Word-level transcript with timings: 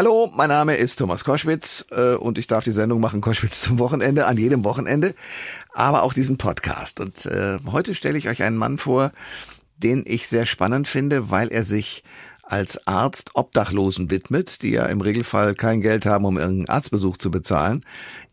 Hallo, 0.00 0.32
mein 0.34 0.48
Name 0.48 0.76
ist 0.76 0.96
Thomas 0.96 1.24
Koschwitz 1.24 1.84
äh, 1.90 2.14
und 2.14 2.38
ich 2.38 2.46
darf 2.46 2.64
die 2.64 2.70
Sendung 2.70 3.02
machen 3.02 3.20
Koschwitz 3.20 3.60
zum 3.60 3.78
Wochenende, 3.78 4.24
an 4.24 4.38
jedem 4.38 4.64
Wochenende, 4.64 5.14
aber 5.74 6.04
auch 6.04 6.14
diesen 6.14 6.38
Podcast. 6.38 7.00
Und 7.00 7.26
äh, 7.26 7.58
heute 7.70 7.94
stelle 7.94 8.16
ich 8.16 8.26
euch 8.30 8.42
einen 8.42 8.56
Mann 8.56 8.78
vor, 8.78 9.12
den 9.76 10.04
ich 10.06 10.26
sehr 10.26 10.46
spannend 10.46 10.88
finde, 10.88 11.28
weil 11.28 11.48
er 11.48 11.64
sich 11.64 12.02
als 12.50 12.86
Arzt 12.86 13.30
Obdachlosen 13.34 14.10
widmet, 14.10 14.62
die 14.62 14.70
ja 14.70 14.86
im 14.86 15.00
Regelfall 15.00 15.54
kein 15.54 15.80
Geld 15.80 16.06
haben, 16.06 16.24
um 16.24 16.36
irgendeinen 16.36 16.68
Arztbesuch 16.68 17.16
zu 17.16 17.30
bezahlen. 17.30 17.82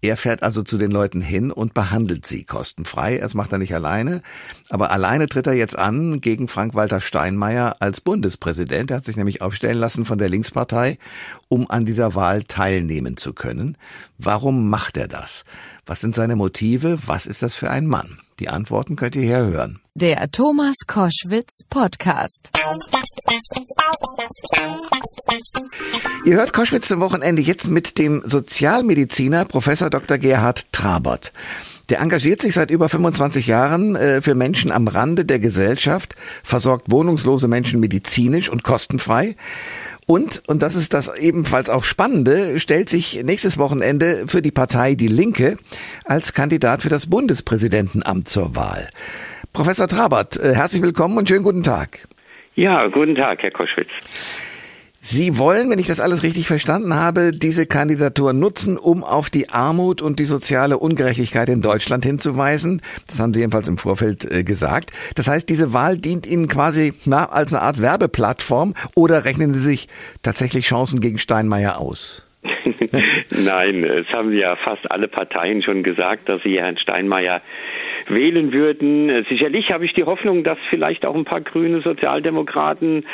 Er 0.02 0.17
fährt 0.17 0.43
also 0.43 0.63
zu 0.63 0.77
den 0.77 0.91
Leuten 0.91 1.21
hin 1.21 1.52
und 1.52 1.73
behandelt 1.73 2.25
sie 2.25 2.43
kostenfrei. 2.43 3.17
Das 3.17 3.34
macht 3.34 3.52
er 3.52 3.57
nicht 3.57 3.73
alleine. 3.73 4.21
Aber 4.70 4.91
alleine 4.91 5.27
tritt 5.27 5.48
er 5.48 5.53
jetzt 5.53 5.77
an 5.77 6.21
gegen 6.21 6.48
Frank-Walter 6.48 7.02
Steinmeier 7.02 7.77
als 7.80 8.02
Bundespräsident. 8.02 8.91
Er 8.91 8.98
hat 8.98 9.05
sich 9.05 9.17
nämlich 9.17 9.41
aufstellen 9.41 9.77
lassen 9.77 10.05
von 10.05 10.18
der 10.18 10.29
Linkspartei, 10.29 10.97
um 11.47 11.70
an 11.70 11.86
dieser 11.86 12.15
Wahl 12.15 12.43
teilnehmen 12.43 13.18
zu 13.18 13.34
können. 13.34 13.77
Warum 14.18 14.70
macht 14.70 14.98
er 14.98 15.07
das? 15.07 15.45
Was 15.85 16.02
sind 16.02 16.15
seine 16.15 16.35
Motive? 16.35 16.99
Was 17.05 17.27
ist 17.27 17.43
das 17.43 17.55
für 17.55 17.70
ein 17.70 17.88
Mann? 17.88 18.20
Die 18.40 18.49
Antworten 18.49 18.95
könnt 18.95 19.15
ihr 19.15 19.23
hier 19.23 19.45
hören. 19.45 19.79
Der 19.99 20.29
Thomas 20.29 20.75
Koschwitz 20.85 21.63
Podcast. 21.71 22.51
Ihr 26.23 26.35
hört 26.35 26.53
Koschwitz 26.53 26.87
zum 26.87 26.99
Wochenende 26.99 27.41
jetzt 27.41 27.71
mit 27.71 27.97
dem 27.97 28.21
Sozialmediziner 28.23 29.45
Professor 29.45 29.89
Dr. 29.89 30.20
Gerhard 30.20 30.71
Trabert. 30.71 31.33
Der 31.89 31.99
engagiert 31.99 32.43
sich 32.43 32.53
seit 32.53 32.70
über 32.70 32.89
25 32.89 33.47
Jahren 33.47 33.95
äh, 33.95 34.21
für 34.21 34.35
Menschen 34.35 34.71
am 34.71 34.87
Rande 34.87 35.25
der 35.25 35.39
Gesellschaft, 35.39 36.15
versorgt 36.43 36.91
wohnungslose 36.91 37.48
Menschen 37.48 37.79
medizinisch 37.79 38.49
und 38.49 38.63
kostenfrei. 38.63 39.35
Und, 40.05 40.43
und 40.45 40.61
das 40.61 40.75
ist 40.75 40.93
das 40.93 41.11
ebenfalls 41.17 41.71
auch 41.71 41.84
Spannende, 41.84 42.59
stellt 42.59 42.87
sich 42.87 43.23
nächstes 43.23 43.57
Wochenende 43.57 44.25
für 44.27 44.43
die 44.43 44.51
Partei 44.51 44.93
Die 44.93 45.07
Linke 45.07 45.57
als 46.05 46.34
Kandidat 46.34 46.84
für 46.84 46.89
das 46.89 47.07
Bundespräsidentenamt 47.07 48.29
zur 48.29 48.55
Wahl. 48.55 48.89
Professor 49.58 49.88
Trabert, 49.88 50.38
äh, 50.38 50.54
herzlich 50.54 50.84
willkommen 50.84 51.18
und 51.18 51.27
schönen 51.27 51.41
guten 51.41 51.63
Tag. 51.63 52.08
Ja, 52.54 52.86
guten 52.90 53.16
Tag, 53.16 53.41
Herr 53.41 53.50
Koschwitz. 53.50 53.90
Sie 54.98 55.40
wollen, 55.40 55.72
wenn 55.72 55.80
ich 55.80 55.88
das 55.88 56.00
alles 56.00 56.22
richtig 56.22 56.46
verstanden 56.46 56.94
habe, 56.94 57.32
diese 57.34 57.66
Kandidatur 57.66 58.34
nutzen, 58.34 58.78
um 58.78 59.04
auf 59.04 59.32
die 59.32 59.50
Armut 59.50 60.04
und 60.04 60.20
die 60.20 60.26
soziale 60.26 60.78
Ungerechtigkeit 60.78 61.50
in 61.50 61.63
Deutschland 61.63 62.05
hinzuweisen. 62.05 62.84
Das 63.08 63.20
haben 63.20 63.34
Sie 63.34 63.40
jedenfalls 63.40 63.68
im 63.68 63.80
Vorfeld 63.80 64.31
äh, 64.31 64.44
gesagt. 64.44 64.91
Das 65.16 65.28
heißt, 65.28 65.50
diese 65.50 65.74
Wahl 65.74 65.97
dient 65.97 66.28
Ihnen 66.28 66.47
quasi 66.47 66.94
na, 67.08 67.25
als 67.25 67.52
eine 67.56 67.63
Art 67.63 67.81
Werbeplattform 67.81 68.75
oder 68.96 69.25
rechnen 69.25 69.53
Sie 69.53 69.59
sich 69.59 69.88
tatsächlich 70.22 70.68
Chancen 70.68 71.00
gegen 71.00 71.18
Steinmeier 71.18 71.80
aus? 71.80 72.28
Nein, 73.44 73.84
es 73.84 74.08
haben 74.13 74.31
ja 74.34 74.56
fast 74.58 74.91
alle 74.91 75.08
Parteien 75.08 75.63
schon 75.63 75.81
gesagt, 75.81 76.30
dass 76.30 76.44
sie 76.44 76.59
Herrn 76.59 76.78
Steinmeier 76.78 77.41
wählen 78.09 78.53
würden. 78.53 79.25
Sicherlich 79.30 79.72
habe 79.72 79.86
ich 79.86 79.94
die 79.94 80.03
Hoffnung, 80.03 80.44
dass 80.44 80.58
vielleicht 80.69 81.06
auch 81.06 81.16
ein 81.16 81.25
paar 81.25 81.41
grüne 81.41 81.81
Sozialdemokraten 81.81 83.06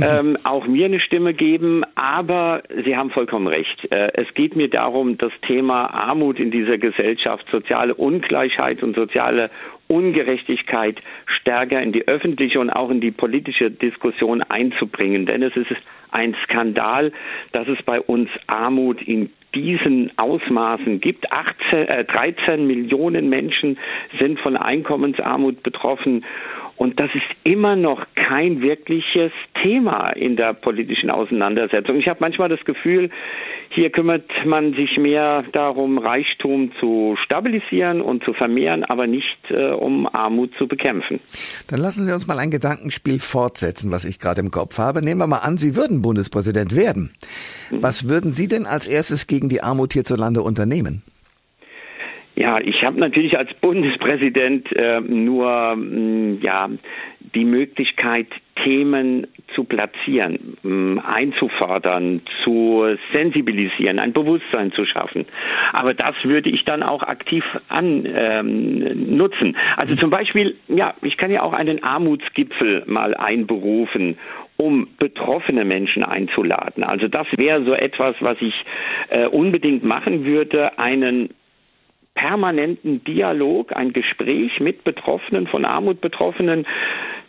ähm, 0.00 0.36
auch 0.44 0.66
mir 0.66 0.86
eine 0.86 1.00
Stimme 1.00 1.34
geben. 1.34 1.84
Aber 1.94 2.62
Sie 2.84 2.96
haben 2.96 3.10
vollkommen 3.10 3.46
recht. 3.46 3.90
Äh, 3.90 4.12
es 4.14 4.32
geht 4.34 4.56
mir 4.56 4.68
darum, 4.68 5.18
das 5.18 5.32
Thema 5.46 5.86
Armut 5.86 6.38
in 6.38 6.50
dieser 6.50 6.78
Gesellschaft, 6.78 7.46
soziale 7.50 7.94
Ungleichheit 7.94 8.82
und 8.82 8.94
soziale 8.94 9.50
Ungerechtigkeit 9.88 11.00
stärker 11.26 11.80
in 11.80 11.92
die 11.92 12.08
öffentliche 12.08 12.58
und 12.60 12.70
auch 12.70 12.90
in 12.90 13.00
die 13.00 13.12
politische 13.12 13.70
Diskussion 13.70 14.42
einzubringen. 14.42 15.26
Denn 15.26 15.42
es 15.42 15.56
ist 15.56 15.70
ein 16.10 16.34
Skandal, 16.44 17.12
dass 17.52 17.68
es 17.68 17.82
bei 17.82 18.00
uns 18.00 18.28
Armut 18.46 19.02
in 19.02 19.30
diesen 19.56 20.12
Ausmaßen 20.18 21.00
gibt. 21.00 21.32
18, 21.32 21.88
äh, 21.88 22.04
13 22.04 22.66
Millionen 22.66 23.30
Menschen 23.30 23.78
sind 24.20 24.38
von 24.40 24.56
Einkommensarmut 24.56 25.62
betroffen. 25.62 26.24
Und 26.76 27.00
das 27.00 27.10
ist 27.14 27.24
immer 27.44 27.74
noch 27.74 28.06
kein 28.14 28.60
wirkliches 28.60 29.32
Thema 29.62 30.10
in 30.10 30.36
der 30.36 30.52
politischen 30.52 31.10
Auseinandersetzung. 31.10 31.96
Ich 31.96 32.08
habe 32.08 32.18
manchmal 32.20 32.48
das 32.48 32.62
Gefühl, 32.64 33.10
hier 33.70 33.90
kümmert 33.90 34.24
man 34.44 34.74
sich 34.74 34.96
mehr 34.98 35.44
darum, 35.52 35.98
Reichtum 35.98 36.72
zu 36.78 37.16
stabilisieren 37.24 38.00
und 38.00 38.24
zu 38.24 38.32
vermehren, 38.32 38.84
aber 38.84 39.06
nicht 39.06 39.38
äh, 39.50 39.70
um 39.70 40.06
Armut 40.06 40.52
zu 40.58 40.68
bekämpfen. 40.68 41.20
Dann 41.68 41.80
lassen 41.80 42.04
Sie 42.04 42.12
uns 42.12 42.26
mal 42.26 42.38
ein 42.38 42.50
Gedankenspiel 42.50 43.20
fortsetzen, 43.20 43.90
was 43.90 44.04
ich 44.04 44.18
gerade 44.18 44.40
im 44.40 44.50
Kopf 44.50 44.78
habe. 44.78 45.02
Nehmen 45.02 45.20
wir 45.20 45.26
mal 45.26 45.38
an, 45.38 45.56
Sie 45.56 45.76
würden 45.76 46.02
Bundespräsident 46.02 46.76
werden. 46.76 47.10
Mhm. 47.70 47.82
Was 47.82 48.08
würden 48.08 48.32
Sie 48.32 48.48
denn 48.48 48.66
als 48.66 48.86
erstes 48.86 49.26
gegen 49.26 49.48
die 49.48 49.62
Armut 49.62 49.94
hierzulande 49.94 50.42
unternehmen? 50.42 51.02
Ja, 52.38 52.60
ich 52.60 52.84
habe 52.84 53.00
natürlich 53.00 53.38
als 53.38 53.52
Bundespräsident 53.54 54.70
äh, 54.76 55.00
nur 55.00 55.74
mh, 55.74 55.76
mm, 55.76 56.38
ja 56.42 56.68
die 57.34 57.46
Möglichkeit, 57.46 58.26
Themen 58.62 59.26
zu 59.54 59.64
platzieren, 59.64 60.58
mh, 60.62 60.70
mm, 60.70 60.98
einzufordern, 60.98 62.20
zu 62.44 62.84
sensibilisieren, 63.14 63.98
ein 63.98 64.12
Bewusstsein 64.12 64.70
zu 64.72 64.84
schaffen. 64.84 65.24
Aber 65.72 65.94
das 65.94 66.14
würde 66.24 66.50
ich 66.50 66.64
dann 66.66 66.82
auch 66.82 67.02
aktiv 67.02 67.42
an 67.68 68.06
ähm, 68.06 69.16
nutzen. 69.16 69.56
Also 69.78 69.96
zum 69.96 70.10
Beispiel, 70.10 70.56
ja, 70.68 70.92
ich 71.00 71.16
kann 71.16 71.30
ja 71.30 71.40
auch 71.42 71.54
einen 71.54 71.82
Armutsgipfel 71.82 72.84
mal 72.86 73.14
einberufen 73.14 74.18
um 74.58 74.88
betroffene 74.98 75.66
Menschen 75.66 76.02
einzuladen. 76.02 76.82
Also 76.82 77.08
das 77.08 77.26
wäre 77.36 77.62
so 77.64 77.74
etwas, 77.74 78.16
was 78.20 78.38
ich 78.40 78.54
äh, 79.10 79.26
unbedingt 79.26 79.84
machen 79.84 80.24
würde, 80.24 80.78
einen 80.78 81.28
permanenten 82.16 83.04
Dialog, 83.04 83.76
ein 83.76 83.92
Gespräch 83.92 84.58
mit 84.58 84.82
Betroffenen, 84.82 85.46
von 85.46 85.64
Armut 85.64 86.00
Betroffenen 86.00 86.66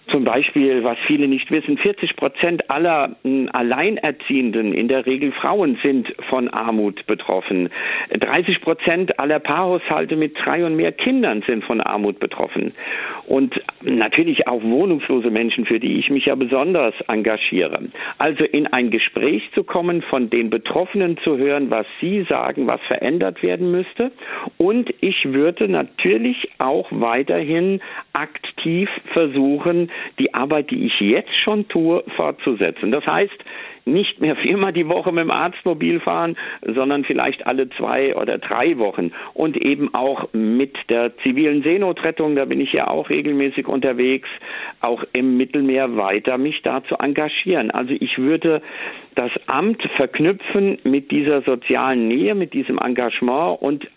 zum 0.09 0.23
Beispiel, 0.23 0.83
was 0.83 0.97
viele 1.05 1.27
nicht 1.27 1.51
wissen, 1.51 1.77
40 1.77 2.15
Prozent 2.15 2.69
aller 2.71 3.15
hm, 3.23 3.49
Alleinerziehenden, 3.51 4.73
in 4.73 4.87
der 4.87 5.05
Regel 5.05 5.31
Frauen, 5.31 5.77
sind 5.83 6.13
von 6.29 6.47
Armut 6.49 7.05
betroffen. 7.05 7.69
30 8.11 8.61
Prozent 8.61 9.19
aller 9.19 9.39
Paarhaushalte 9.39 10.15
mit 10.15 10.35
drei 10.37 10.65
und 10.65 10.75
mehr 10.75 10.91
Kindern 10.91 11.43
sind 11.45 11.63
von 11.63 11.81
Armut 11.81 12.19
betroffen. 12.19 12.73
Und 13.25 13.61
natürlich 13.81 14.47
auch 14.47 14.63
wohnungslose 14.63 15.29
Menschen, 15.29 15.65
für 15.65 15.79
die 15.79 15.99
ich 15.99 16.09
mich 16.09 16.25
ja 16.25 16.35
besonders 16.35 16.93
engagiere. 17.07 17.89
Also 18.17 18.43
in 18.43 18.67
ein 18.67 18.91
Gespräch 18.91 19.43
zu 19.53 19.63
kommen, 19.63 20.01
von 20.01 20.29
den 20.29 20.49
Betroffenen 20.49 21.17
zu 21.17 21.37
hören, 21.37 21.69
was 21.69 21.85
sie 21.99 22.23
sagen, 22.29 22.67
was 22.67 22.81
verändert 22.87 23.43
werden 23.43 23.71
müsste. 23.71 24.11
Und 24.57 24.93
ich 25.01 25.33
würde 25.33 25.67
natürlich 25.67 26.49
auch 26.57 26.87
weiterhin 26.91 27.81
aktiv 28.13 28.89
versuchen, 29.13 29.91
die 30.19 30.33
Arbeit, 30.33 30.71
die 30.71 30.85
ich 30.85 30.99
jetzt 30.99 31.35
schon 31.43 31.67
tue, 31.67 32.03
fortzusetzen. 32.15 32.91
Das 32.91 33.05
heißt, 33.05 33.43
nicht 33.87 34.19
mehr 34.19 34.35
viermal 34.35 34.73
die 34.73 34.87
Woche 34.87 35.11
mit 35.11 35.23
dem 35.23 35.31
Arztmobil 35.31 35.99
fahren, 35.99 36.37
sondern 36.61 37.05
vielleicht 37.05 37.47
alle 37.47 37.69
zwei 37.69 38.15
oder 38.15 38.37
drei 38.37 38.77
Wochen 38.77 39.11
und 39.33 39.57
eben 39.57 39.93
auch 39.93 40.27
mit 40.33 40.75
der 40.89 41.17
zivilen 41.17 41.63
Seenotrettung, 41.63 42.35
da 42.35 42.45
bin 42.45 42.59
ich 42.59 42.73
ja 42.73 42.87
auch 42.87 43.09
regelmäßig 43.09 43.67
unterwegs, 43.67 44.27
auch 44.81 45.03
im 45.13 45.37
Mittelmeer 45.37 45.95
weiter 45.95 46.37
mich 46.37 46.61
da 46.63 46.83
zu 46.83 46.95
engagieren. 46.95 47.71
Also 47.71 47.93
ich 47.97 48.17
würde 48.17 48.61
das 49.15 49.31
Amt 49.47 49.81
verknüpfen 49.95 50.77
mit 50.83 51.09
dieser 51.09 51.41
sozialen 51.41 52.07
Nähe, 52.07 52.35
mit 52.35 52.53
diesem 52.53 52.77
Engagement 52.77 53.61
und 53.61 53.87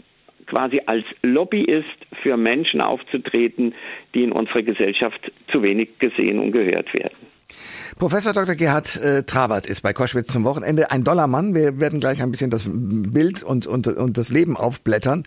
quasi 0.51 0.81
als 0.87 1.05
Lobbyist 1.23 1.87
für 2.23 2.37
Menschen 2.37 2.81
aufzutreten, 2.81 3.75
die 4.15 4.25
in 4.25 4.33
unserer 4.33 4.63
Gesellschaft 4.63 5.33
zu 5.51 5.63
wenig 5.63 5.99
gesehen 5.99 6.39
und 6.39 6.53
gehört 6.53 6.93
werden. 6.93 7.17
Professor 7.99 8.33
Dr. 8.33 8.55
Gerhard 8.55 8.97
äh, 8.97 9.23
Trabert 9.25 9.67
ist 9.67 9.83
bei 9.83 9.93
Koschwitz 9.93 10.29
zum 10.29 10.45
Wochenende 10.45 10.91
ein 10.91 11.05
doller 11.05 11.27
Mann. 11.27 11.55
Wir 11.55 11.81
werden 11.81 12.01
gleich 12.01 12.23
ein 12.23 12.31
bisschen 12.31 12.51
das 12.51 12.69
Bild 12.71 13.43
und, 13.43 13.67
und, 13.67 13.87
und 13.89 14.19
das 14.19 14.31
Leben 14.31 14.57
aufblättern 14.57 15.25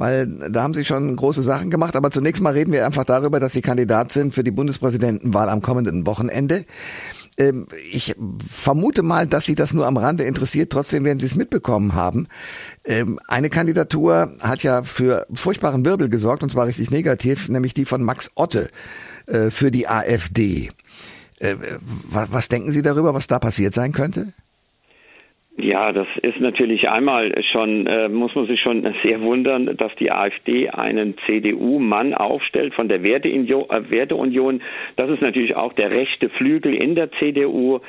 weil 0.00 0.26
da 0.50 0.62
haben 0.62 0.72
Sie 0.72 0.86
schon 0.86 1.14
große 1.14 1.42
Sachen 1.42 1.68
gemacht. 1.68 1.94
Aber 1.94 2.10
zunächst 2.10 2.42
mal 2.42 2.54
reden 2.54 2.72
wir 2.72 2.86
einfach 2.86 3.04
darüber, 3.04 3.38
dass 3.38 3.52
Sie 3.52 3.60
Kandidat 3.60 4.10
sind 4.10 4.32
für 4.32 4.42
die 4.42 4.50
Bundespräsidentenwahl 4.50 5.50
am 5.50 5.60
kommenden 5.60 6.06
Wochenende. 6.06 6.64
Ähm, 7.40 7.66
ich 7.90 8.14
vermute 8.46 9.02
mal, 9.02 9.26
dass 9.26 9.46
Sie 9.46 9.54
das 9.54 9.72
nur 9.72 9.86
am 9.86 9.96
Rande 9.96 10.24
interessiert. 10.24 10.70
Trotzdem 10.70 11.04
werden 11.04 11.20
Sie 11.20 11.26
es 11.26 11.36
mitbekommen 11.36 11.94
haben. 11.94 12.28
Ähm, 12.84 13.18
eine 13.26 13.48
Kandidatur 13.48 14.34
hat 14.40 14.62
ja 14.62 14.82
für 14.82 15.26
furchtbaren 15.32 15.84
Wirbel 15.86 16.10
gesorgt, 16.10 16.42
und 16.42 16.50
zwar 16.50 16.66
richtig 16.66 16.90
negativ, 16.90 17.48
nämlich 17.48 17.72
die 17.72 17.86
von 17.86 18.02
Max 18.02 18.30
Otte 18.34 18.68
äh, 19.26 19.48
für 19.50 19.70
die 19.70 19.88
AfD. 19.88 20.70
Äh, 21.38 21.56
was 21.80 22.48
denken 22.48 22.72
Sie 22.72 22.82
darüber, 22.82 23.14
was 23.14 23.26
da 23.26 23.38
passiert 23.38 23.72
sein 23.72 23.92
könnte? 23.92 24.34
Ja, 25.56 25.92
das 25.92 26.06
ist 26.22 26.40
natürlich 26.40 26.88
einmal 26.88 27.34
schon, 27.52 27.86
äh, 27.86 28.08
muss 28.08 28.34
man 28.34 28.46
sich 28.46 28.60
schon 28.60 28.94
sehr 29.02 29.20
wundern, 29.20 29.76
dass 29.76 29.94
die 29.96 30.10
AfD 30.10 30.70
einen 30.70 31.16
CDU-Mann 31.26 32.14
aufstellt 32.14 32.72
von 32.72 32.88
der 32.88 33.02
Werteunion. 33.02 33.68
Äh, 33.68 33.90
Werteunion. 33.90 34.62
Das 34.96 35.10
ist 35.10 35.20
natürlich 35.20 35.56
auch 35.56 35.72
der 35.72 35.90
rechte 35.90 36.28
Flügel 36.28 36.74
in 36.74 36.94
der 36.94 37.10
CDU. 37.12 37.80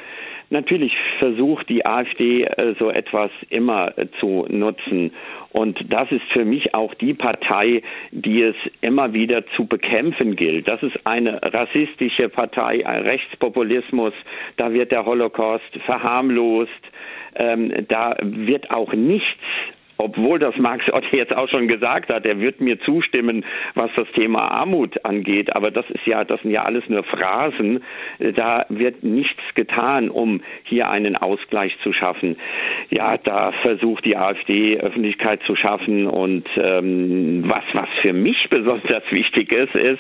Natürlich 0.52 0.98
versucht 1.20 1.70
die 1.70 1.86
AfD 1.86 2.44
äh, 2.44 2.76
so 2.78 2.90
etwas 2.90 3.32
immer 3.50 3.98
äh, 3.98 4.08
zu 4.20 4.46
nutzen. 4.50 5.14
Und 5.54 5.80
das 5.90 6.12
ist 6.12 6.26
für 6.34 6.44
mich 6.44 6.74
auch 6.74 6.94
die 6.96 7.14
Partei, 7.14 7.84
die 8.12 8.42
es 8.42 8.56
immer 8.82 9.14
wieder 9.14 9.46
zu 9.56 9.66
bekämpfen 9.66 10.36
gilt. 10.36 10.68
Das 10.68 10.84
ist 10.84 11.06
eine 11.06 11.42
rassistische 11.42 12.28
Partei, 12.28 12.86
ein 12.86 13.04
Rechtspopulismus. 13.04 14.14
Da 14.58 14.74
wird 14.74 14.92
der 14.92 15.06
Holocaust 15.06 15.74
verharmlost. 15.86 16.72
Ähm, 17.36 17.86
da 17.88 18.16
wird 18.22 18.72
auch 18.72 18.94
nichts 18.94 19.40
obwohl 20.02 20.40
das 20.40 20.58
Marx 20.58 20.86
jetzt 21.12 21.36
auch 21.36 21.48
schon 21.50 21.68
gesagt 21.68 22.10
hat, 22.10 22.26
er 22.26 22.40
wird 22.40 22.60
mir 22.60 22.80
zustimmen, 22.80 23.46
was 23.76 23.92
das 23.96 24.08
Thema 24.14 24.52
Armut 24.52 25.06
angeht, 25.06 25.56
aber 25.56 25.72
das 25.72 25.90
ist 25.90 26.06
ja, 26.06 26.24
das 26.24 26.42
sind 26.42 26.52
ja 26.52 26.64
alles 26.64 26.88
nur 26.90 27.04
Phrasen. 27.04 27.84
Da 28.20 28.66
wird 28.70 29.04
nichts 29.04 29.42
getan, 29.56 30.10
um 30.10 30.42
hier 30.64 30.90
einen 30.90 31.16
Ausgleich 31.16 31.78
zu 31.84 31.94
schaffen. 31.94 32.38
Ja, 32.90 33.18
da 33.18 33.52
versucht 33.62 34.06
die 34.06 34.18
AfD 34.18 34.80
Öffentlichkeit 34.80 35.42
zu 35.44 35.56
schaffen 35.56 36.08
und 36.08 36.48
ähm, 36.58 37.44
was, 37.46 37.64
was 37.74 37.90
für 38.02 38.14
mich 38.14 38.48
besonders 38.50 39.04
wichtig 39.12 39.52
ist, 39.52 39.76
ist, 39.76 40.00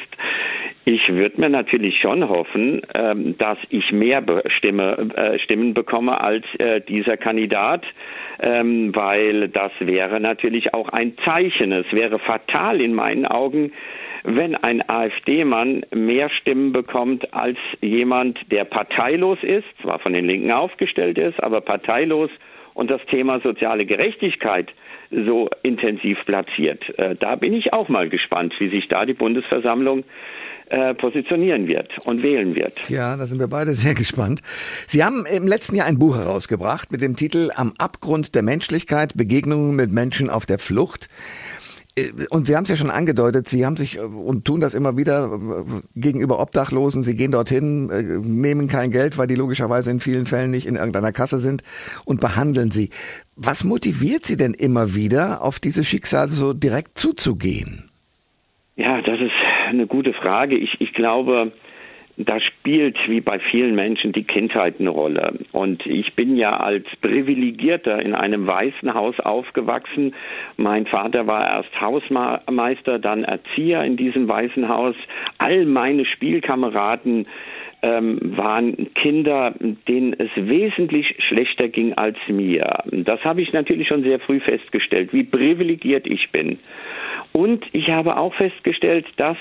ich 0.83 1.07
würde 1.09 1.39
mir 1.39 1.49
natürlich 1.49 1.99
schon 1.99 2.27
hoffen, 2.27 2.81
ähm, 2.95 3.37
dass 3.37 3.57
ich 3.69 3.91
mehr 3.91 4.23
Stimme, 4.57 5.09
äh, 5.15 5.37
Stimmen 5.39 5.75
bekomme 5.75 6.19
als 6.19 6.43
äh, 6.57 6.81
dieser 6.81 7.17
Kandidat, 7.17 7.85
ähm, 8.39 8.95
weil 8.95 9.47
das 9.49 9.71
wäre 9.79 9.90
natürlich 10.19 10.73
auch 10.73 10.89
ein 10.89 11.17
Zeichen. 11.25 11.71
Es 11.71 11.91
wäre 11.91 12.19
fatal 12.19 12.81
in 12.81 12.93
meinen 12.93 13.25
Augen, 13.25 13.71
wenn 14.23 14.55
ein 14.55 14.87
AfD-Mann 14.87 15.83
mehr 15.91 16.29
Stimmen 16.29 16.73
bekommt 16.73 17.33
als 17.33 17.57
jemand, 17.81 18.39
der 18.51 18.65
parteilos 18.65 19.39
ist, 19.41 19.65
zwar 19.81 19.99
von 19.99 20.13
den 20.13 20.25
Linken 20.25 20.51
aufgestellt 20.51 21.17
ist, 21.17 21.41
aber 21.41 21.61
parteilos 21.61 22.29
und 22.73 22.91
das 22.91 23.03
Thema 23.07 23.39
soziale 23.39 23.85
Gerechtigkeit 23.85 24.71
so 25.09 25.49
intensiv 25.63 26.23
platziert. 26.25 26.87
Äh, 26.97 27.15
da 27.15 27.35
bin 27.35 27.53
ich 27.53 27.73
auch 27.73 27.89
mal 27.89 28.09
gespannt, 28.09 28.53
wie 28.59 28.69
sich 28.69 28.87
da 28.87 29.05
die 29.05 29.13
Bundesversammlung 29.13 30.03
äh, 30.71 30.93
positionieren 30.93 31.67
wird 31.67 31.89
und 32.05 32.23
wählen 32.23 32.55
wird. 32.55 32.89
Ja, 32.89 33.17
da 33.17 33.25
sind 33.25 33.39
wir 33.39 33.49
beide 33.49 33.73
sehr 33.73 33.93
gespannt. 33.93 34.39
Sie 34.87 35.03
haben 35.03 35.25
im 35.25 35.45
letzten 35.45 35.75
Jahr 35.75 35.85
ein 35.85 35.99
Buch 35.99 36.15
herausgebracht 36.15 36.93
mit 36.93 37.01
dem 37.01 37.17
Titel 37.17 37.49
Am 37.55 37.73
Abgrund 37.77 38.35
der 38.35 38.41
Menschlichkeit, 38.41 39.17
Begegnungen 39.17 39.75
mit 39.75 39.91
Menschen 39.91 40.29
auf 40.29 40.45
der 40.45 40.59
Flucht. 40.59 41.09
Äh, 41.97 42.11
und 42.29 42.47
Sie 42.47 42.55
haben 42.55 42.63
es 42.63 42.69
ja 42.69 42.77
schon 42.77 42.89
angedeutet, 42.89 43.49
Sie 43.49 43.65
haben 43.65 43.75
sich 43.75 43.97
äh, 43.97 43.99
und 43.99 44.45
tun 44.45 44.61
das 44.61 44.73
immer 44.73 44.95
wieder 44.95 45.37
gegenüber 45.93 46.39
Obdachlosen. 46.39 47.03
Sie 47.03 47.17
gehen 47.17 47.33
dorthin, 47.33 47.87
nehmen 48.23 48.69
kein 48.69 48.91
Geld, 48.91 49.17
weil 49.17 49.27
die 49.27 49.35
logischerweise 49.35 49.91
in 49.91 49.99
vielen 49.99 50.25
Fällen 50.25 50.51
nicht 50.51 50.67
in 50.67 50.77
irgendeiner 50.77 51.11
Kasse 51.11 51.41
sind 51.41 51.63
und 52.05 52.21
behandeln 52.21 52.71
sie. 52.71 52.91
Was 53.35 53.65
motiviert 53.65 54.23
Sie 54.23 54.37
denn 54.37 54.53
immer 54.53 54.95
wieder, 54.95 55.41
auf 55.41 55.59
diese 55.59 55.83
Schicksale 55.83 56.29
so 56.29 56.53
direkt 56.53 56.97
zuzugehen? 56.97 57.91
Ja, 58.77 59.01
das 59.01 59.19
ist 59.19 59.31
eine 59.71 59.87
gute 59.87 60.13
Frage. 60.13 60.57
Ich, 60.57 60.79
ich 60.79 60.93
glaube, 60.93 61.51
da 62.17 62.39
spielt 62.39 62.97
wie 63.07 63.21
bei 63.21 63.39
vielen 63.39 63.75
Menschen 63.75 64.11
die 64.11 64.23
Kindheit 64.23 64.75
eine 64.79 64.89
Rolle. 64.89 65.39
Und 65.51 65.85
ich 65.85 66.13
bin 66.13 66.35
ja 66.35 66.57
als 66.57 66.85
Privilegierter 67.01 68.01
in 68.01 68.13
einem 68.13 68.45
weißen 68.45 68.93
Haus 68.93 69.19
aufgewachsen. 69.19 70.13
Mein 70.57 70.85
Vater 70.85 71.27
war 71.27 71.47
erst 71.47 71.79
Hausmeister, 71.79 72.99
dann 72.99 73.23
Erzieher 73.23 73.83
in 73.83 73.97
diesem 73.97 74.27
weißen 74.27 74.67
Haus. 74.67 74.95
All 75.37 75.65
meine 75.65 76.05
Spielkameraden 76.05 77.27
ähm, 77.81 78.19
waren 78.37 78.93
Kinder, 78.93 79.55
denen 79.87 80.13
es 80.13 80.29
wesentlich 80.35 81.15
schlechter 81.27 81.67
ging 81.67 81.93
als 81.93 82.17
mir. 82.27 82.83
Das 82.91 83.23
habe 83.23 83.41
ich 83.41 83.53
natürlich 83.53 83.87
schon 83.87 84.03
sehr 84.03 84.19
früh 84.19 84.39
festgestellt, 84.39 85.13
wie 85.13 85.23
privilegiert 85.23 86.05
ich 86.05 86.29
bin. 86.31 86.59
Und 87.31 87.65
ich 87.71 87.89
habe 87.89 88.17
auch 88.17 88.33
festgestellt, 88.35 89.05
dass 89.17 89.37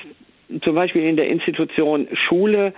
zum 0.63 0.75
Beispiel 0.75 1.03
in 1.03 1.17
der 1.17 1.29
Institution 1.29 2.09
Schule 2.13 2.73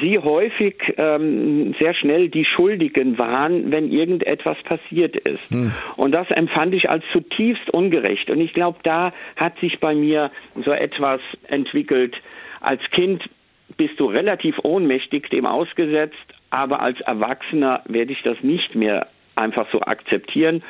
sie 0.00 0.18
häufig 0.18 0.76
ähm, 0.96 1.74
sehr 1.78 1.94
schnell 1.94 2.28
die 2.28 2.44
Schuldigen 2.44 3.18
waren, 3.18 3.70
wenn 3.70 3.90
irgendetwas 3.90 4.56
passiert 4.62 5.16
ist. 5.16 5.50
Hm. 5.50 5.72
Und 5.96 6.12
das 6.12 6.30
empfand 6.30 6.74
ich 6.74 6.88
als 6.88 7.04
zutiefst 7.12 7.70
ungerecht. 7.70 8.30
Und 8.30 8.40
ich 8.40 8.52
glaube, 8.52 8.78
da 8.82 9.12
hat 9.36 9.58
sich 9.58 9.80
bei 9.80 9.94
mir 9.94 10.30
so 10.64 10.72
etwas 10.72 11.20
entwickelt. 11.48 12.14
Als 12.60 12.80
Kind 12.90 13.28
bist 13.76 13.98
du 13.98 14.06
relativ 14.06 14.58
ohnmächtig 14.62 15.30
dem 15.30 15.46
ausgesetzt, 15.46 16.14
aber 16.50 16.80
als 16.80 17.00
Erwachsener 17.00 17.82
werde 17.86 18.12
ich 18.12 18.22
das 18.22 18.36
nicht 18.42 18.74
mehr 18.74 19.08
einfach 19.34 19.66
so 19.72 19.80
akzeptieren. 19.80 20.62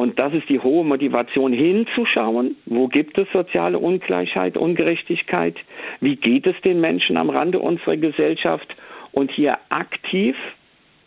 Und 0.00 0.18
das 0.18 0.32
ist 0.32 0.48
die 0.48 0.60
hohe 0.60 0.82
Motivation 0.82 1.52
hinzuschauen, 1.52 2.56
wo 2.64 2.88
gibt 2.88 3.18
es 3.18 3.30
soziale 3.34 3.78
Ungleichheit, 3.78 4.56
Ungerechtigkeit, 4.56 5.56
wie 6.00 6.16
geht 6.16 6.46
es 6.46 6.58
den 6.62 6.80
Menschen 6.80 7.18
am 7.18 7.28
Rande 7.28 7.58
unserer 7.58 7.98
Gesellschaft 7.98 8.74
und 9.12 9.30
hier 9.30 9.58
aktiv 9.68 10.34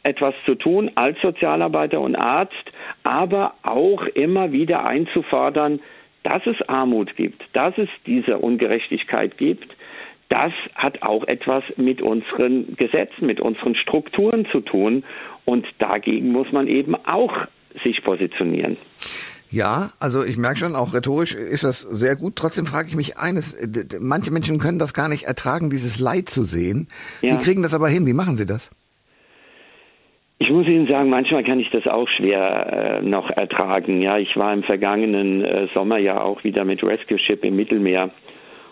etwas 0.04 0.36
zu 0.46 0.54
tun 0.54 0.92
als 0.94 1.20
Sozialarbeiter 1.22 2.00
und 2.02 2.16
Arzt, 2.16 2.72
aber 3.02 3.56
auch 3.64 4.04
immer 4.14 4.52
wieder 4.52 4.86
einzufordern, 4.86 5.80
dass 6.22 6.46
es 6.46 6.62
Armut 6.70 7.16
gibt, 7.16 7.42
dass 7.54 7.76
es 7.80 7.90
diese 8.06 8.38
Ungerechtigkeit 8.38 9.40
gibt. 9.40 9.76
Das 10.30 10.54
hat 10.76 11.02
auch 11.02 11.24
etwas 11.24 11.64
mit 11.78 12.00
unseren 12.04 12.76
Gesetzen, 12.76 13.26
mit 13.26 13.42
unseren 13.42 13.74
Strukturen 13.74 14.46
zu 14.52 14.62
tun. 14.62 15.04
Und 15.46 15.66
dagegen 15.80 16.32
muss 16.32 16.52
man 16.52 16.68
eben 16.68 16.94
auch 16.94 17.34
sich 17.84 18.04
positionieren. 18.04 18.78
Ja, 19.50 19.92
also 20.00 20.24
ich 20.24 20.36
merke 20.36 20.58
schon, 20.58 20.76
auch 20.76 20.96
rhetorisch 20.96 21.36
ist 21.36 21.64
das 21.64 21.82
sehr 21.82 22.16
gut. 22.16 22.36
Trotzdem 22.36 22.66
frage 22.66 22.88
ich 22.88 22.96
mich 22.96 23.18
eines, 23.20 23.56
manche 24.00 24.32
Menschen 24.32 24.58
können 24.58 24.80
das 24.80 24.96
gar 24.96 25.10
nicht 25.10 25.26
ertragen, 25.26 25.70
dieses 25.70 26.00
Leid 26.00 26.28
zu 26.28 26.44
sehen. 26.44 26.88
Ja. 27.22 27.30
Sie 27.30 27.38
kriegen 27.38 27.62
das 27.62 27.76
aber 27.76 27.88
hin. 27.88 28.08
Wie 28.08 28.14
machen 28.14 28.36
Sie 28.36 28.48
das? 28.48 28.72
Ich 30.40 30.50
muss 30.50 30.68
Ihnen 30.68 30.88
sagen, 30.88 31.10
manchmal 31.10 31.44
kann 31.44 31.60
ich 31.60 31.70
das 31.70 31.86
auch 31.88 32.10
schwer 32.10 33.00
äh, 33.00 33.02
noch 33.02 33.30
ertragen. 33.30 34.02
Ja, 34.02 34.18
ich 34.18 34.36
war 34.36 34.52
im 34.54 34.64
vergangenen 34.64 35.46
äh, 35.46 35.68
Sommer 35.74 36.00
ja 36.00 36.20
auch 36.20 36.44
wieder 36.44 36.66
mit 36.66 36.84
Rescue 36.84 37.20
Ship 37.20 37.44
im 37.46 37.56
Mittelmeer. 37.56 38.10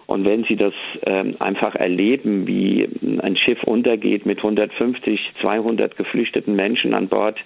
Und 0.08 0.26
wenn 0.26 0.44
Sie 0.44 0.58
das 0.58 0.74
äh, 1.06 1.24
einfach 1.40 1.76
erleben, 1.76 2.46
wie 2.48 2.90
ein 3.22 3.38
Schiff 3.38 3.64
untergeht 3.64 4.26
mit 4.26 4.40
150, 4.40 5.32
200 5.40 5.96
geflüchteten 5.96 6.56
Menschen 6.56 6.94
an 6.94 7.08
Bord, 7.08 7.40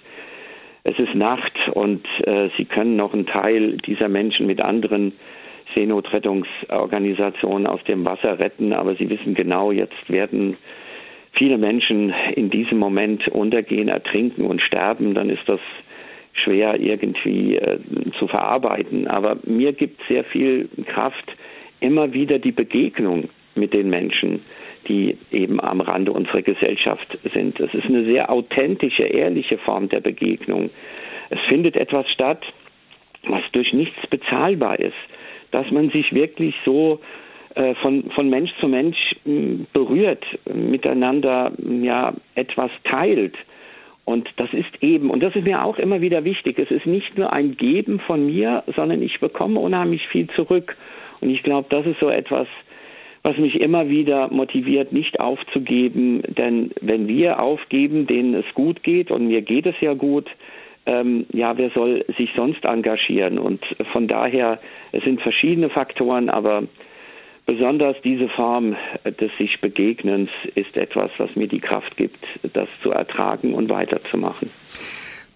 es 0.86 0.98
ist 1.00 1.14
Nacht 1.16 1.52
und 1.72 2.06
äh, 2.26 2.48
sie 2.56 2.64
können 2.64 2.94
noch 2.94 3.12
einen 3.12 3.26
Teil 3.26 3.76
dieser 3.78 4.08
Menschen 4.08 4.46
mit 4.46 4.60
anderen 4.60 5.12
Seenotrettungsorganisationen 5.74 7.66
aus 7.66 7.82
dem 7.84 8.04
Wasser 8.04 8.38
retten, 8.38 8.72
aber 8.72 8.94
sie 8.94 9.10
wissen 9.10 9.34
genau, 9.34 9.72
jetzt 9.72 10.08
werden 10.08 10.56
viele 11.32 11.58
Menschen 11.58 12.14
in 12.36 12.50
diesem 12.50 12.78
Moment 12.78 13.26
untergehen, 13.26 13.88
ertrinken 13.88 14.46
und 14.46 14.62
sterben, 14.62 15.14
dann 15.14 15.28
ist 15.28 15.48
das 15.48 15.60
schwer 16.32 16.78
irgendwie 16.78 17.56
äh, 17.56 17.78
zu 18.18 18.28
verarbeiten. 18.28 19.08
Aber 19.08 19.38
mir 19.44 19.72
gibt 19.72 20.02
sehr 20.06 20.22
viel 20.22 20.68
Kraft 20.86 21.34
immer 21.80 22.12
wieder 22.12 22.38
die 22.38 22.52
Begegnung 22.52 23.28
mit 23.56 23.74
den 23.74 23.90
Menschen 23.90 24.42
die 24.88 25.16
eben 25.30 25.60
am 25.60 25.80
Rande 25.80 26.12
unserer 26.12 26.42
Gesellschaft 26.42 27.18
sind. 27.32 27.58
Es 27.60 27.72
ist 27.74 27.86
eine 27.86 28.04
sehr 28.04 28.30
authentische, 28.30 29.04
ehrliche 29.04 29.58
Form 29.58 29.88
der 29.88 30.00
Begegnung. 30.00 30.70
Es 31.30 31.40
findet 31.48 31.76
etwas 31.76 32.08
statt, 32.10 32.44
was 33.26 33.42
durch 33.52 33.72
nichts 33.72 34.06
bezahlbar 34.08 34.78
ist, 34.78 34.94
dass 35.50 35.70
man 35.70 35.90
sich 35.90 36.12
wirklich 36.12 36.54
so 36.64 37.00
äh, 37.54 37.74
von, 37.76 38.10
von 38.10 38.30
Mensch 38.30 38.52
zu 38.60 38.68
Mensch 38.68 39.16
berührt, 39.72 40.24
miteinander 40.52 41.52
ja 41.82 42.14
etwas 42.34 42.70
teilt. 42.84 43.34
Und 44.04 44.28
das 44.36 44.52
ist 44.52 44.82
eben, 44.82 45.10
und 45.10 45.20
das 45.20 45.34
ist 45.34 45.44
mir 45.44 45.64
auch 45.64 45.78
immer 45.78 46.00
wieder 46.00 46.24
wichtig, 46.24 46.58
es 46.60 46.70
ist 46.70 46.86
nicht 46.86 47.18
nur 47.18 47.32
ein 47.32 47.56
Geben 47.56 47.98
von 47.98 48.24
mir, 48.24 48.62
sondern 48.76 49.02
ich 49.02 49.18
bekomme 49.18 49.58
unheimlich 49.58 50.06
viel 50.08 50.28
zurück. 50.28 50.76
Und 51.20 51.30
ich 51.30 51.42
glaube, 51.42 51.66
das 51.70 51.86
ist 51.86 51.98
so 51.98 52.08
etwas, 52.08 52.46
was 53.26 53.36
mich 53.38 53.60
immer 53.60 53.88
wieder 53.88 54.28
motiviert, 54.28 54.92
nicht 54.92 55.18
aufzugeben. 55.18 56.22
Denn 56.28 56.70
wenn 56.80 57.08
wir 57.08 57.40
aufgeben, 57.40 58.06
denen 58.06 58.34
es 58.34 58.44
gut 58.54 58.84
geht, 58.84 59.10
und 59.10 59.26
mir 59.26 59.42
geht 59.42 59.66
es 59.66 59.74
ja 59.80 59.94
gut, 59.94 60.30
ähm, 60.86 61.26
ja, 61.32 61.58
wer 61.58 61.70
soll 61.70 62.04
sich 62.16 62.30
sonst 62.36 62.64
engagieren? 62.64 63.40
Und 63.40 63.64
von 63.90 64.06
daher, 64.06 64.60
es 64.92 65.02
sind 65.02 65.20
verschiedene 65.20 65.70
Faktoren, 65.70 66.30
aber 66.30 66.62
besonders 67.46 67.96
diese 68.02 68.28
Form 68.28 68.76
des 69.04 69.36
sich 69.38 69.60
Begegnens 69.60 70.30
ist 70.54 70.76
etwas, 70.76 71.10
was 71.18 71.34
mir 71.34 71.48
die 71.48 71.60
Kraft 71.60 71.96
gibt, 71.96 72.24
das 72.52 72.68
zu 72.84 72.92
ertragen 72.92 73.54
und 73.54 73.68
weiterzumachen. 73.68 74.50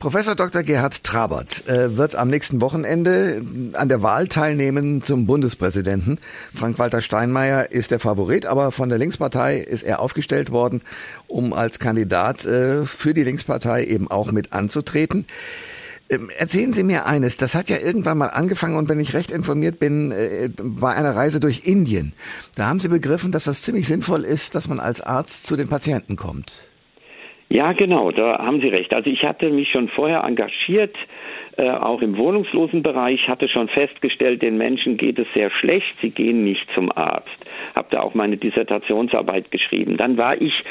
Professor 0.01 0.35
Dr. 0.35 0.63
Gerhard 0.63 1.05
Trabert 1.05 1.69
äh, 1.69 1.99
wird 1.99 2.15
am 2.15 2.29
nächsten 2.29 2.63
Wochenende 2.63 3.43
an 3.75 3.91
der 3.91 4.03
Wahl 4.03 4.29
teilnehmen 4.29 5.03
zum 5.03 5.27
Bundespräsidenten. 5.27 6.19
Frank-Walter 6.55 7.03
Steinmeier 7.03 7.71
ist 7.71 7.91
der 7.91 8.01
Favorit, 8.01 8.47
aber 8.47 8.73
von 8.73 8.89
der 8.89 8.97
Linkspartei 8.97 9.59
ist 9.59 9.83
er 9.83 10.01
aufgestellt 10.01 10.53
worden, 10.53 10.81
um 11.27 11.53
als 11.53 11.79
Kandidat 11.79 12.47
äh, 12.47 12.87
für 12.87 13.13
die 13.13 13.25
Linkspartei 13.25 13.85
eben 13.85 14.11
auch 14.11 14.33
mit 14.33 14.55
anzutreten. 14.55 15.27
Ähm, 16.09 16.31
erzählen 16.35 16.73
Sie 16.73 16.83
mir 16.83 17.05
eines, 17.05 17.37
das 17.37 17.55
hat 17.55 17.69
ja 17.69 17.77
irgendwann 17.77 18.17
mal 18.17 18.29
angefangen 18.29 18.79
und 18.79 18.89
wenn 18.89 19.01
ich 19.01 19.13
recht 19.13 19.31
informiert 19.31 19.79
bin, 19.79 20.13
äh, 20.13 20.49
bei 20.57 20.95
einer 20.95 21.15
Reise 21.15 21.41
durch 21.41 21.67
Indien. 21.67 22.15
Da 22.55 22.69
haben 22.69 22.81
Sie 22.81 22.89
begriffen, 22.89 23.33
dass 23.33 23.45
das 23.45 23.61
ziemlich 23.61 23.87
sinnvoll 23.87 24.25
ist, 24.25 24.55
dass 24.55 24.67
man 24.67 24.81
als 24.81 25.03
Arzt 25.03 25.45
zu 25.45 25.57
den 25.57 25.69
Patienten 25.69 26.17
kommt. 26.17 26.70
Ja, 27.53 27.73
genau, 27.73 28.13
da 28.13 28.39
haben 28.39 28.61
Sie 28.61 28.69
recht. 28.69 28.95
Also 28.95 29.11
ich 29.11 29.25
hatte 29.25 29.51
mich 29.51 29.71
schon 29.71 29.89
vorher 29.89 30.23
engagiert, 30.23 30.95
äh, 31.57 31.69
auch 31.69 32.01
im 32.01 32.17
Wohnungslosenbereich, 32.17 33.29
hatte 33.29 33.49
schon 33.49 33.67
festgestellt, 33.67 34.41
den 34.41 34.57
Menschen 34.57 34.97
geht 34.97 35.19
es 35.19 35.27
sehr 35.35 35.51
schlecht, 35.51 35.93
sie 36.01 36.11
gehen 36.11 36.45
nicht 36.45 36.65
zum 36.75 36.93
Arzt. 36.97 37.29
Habe 37.75 37.89
da 37.91 38.03
auch 38.03 38.15
meine 38.15 38.37
Dissertationsarbeit 38.37 39.51
geschrieben. 39.51 39.97
Dann 39.97 40.17
war 40.17 40.41
ich 40.41 40.63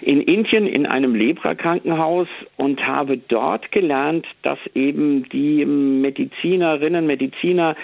in 0.00 0.20
Indien 0.20 0.68
in 0.68 0.86
einem 0.86 1.16
Lepra-Krankenhaus 1.16 2.28
und 2.56 2.86
habe 2.86 3.18
dort 3.18 3.72
gelernt, 3.72 4.24
dass 4.42 4.58
eben 4.74 5.28
die 5.30 5.64
Medizinerinnen, 5.64 7.04
Mediziner 7.04 7.74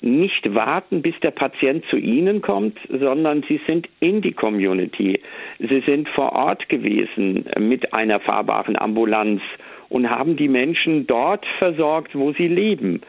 nicht 0.00 0.54
warten, 0.54 1.02
bis 1.02 1.18
der 1.20 1.30
Patient 1.30 1.84
zu 1.86 1.96
Ihnen 1.96 2.42
kommt, 2.42 2.78
sondern 2.88 3.42
Sie 3.48 3.60
sind 3.66 3.88
in 4.00 4.20
die 4.20 4.32
Community. 4.32 5.20
Sie 5.58 5.80
sind 5.80 6.08
vor 6.10 6.32
Ort 6.32 6.68
gewesen 6.68 7.46
mit 7.58 7.92
einer 7.92 8.20
fahrbaren 8.20 8.76
Ambulanz 8.76 9.40
und 9.88 10.10
haben 10.10 10.36
die 10.36 10.48
Menschen 10.48 11.06
dort 11.06 11.46
versorgt, 11.58 12.14
wo 12.14 12.32
sie 12.32 12.48
leben. 12.48 13.00